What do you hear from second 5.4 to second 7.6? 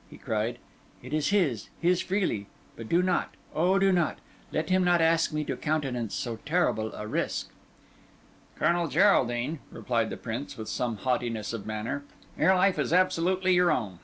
to countenance so terrible a risk."